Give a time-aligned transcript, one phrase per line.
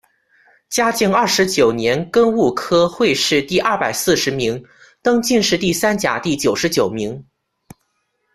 [0.67, 4.65] 嘉靖二十九年庚戌科会试第二百四十名，
[5.03, 7.23] 登进士第三甲第九十九名。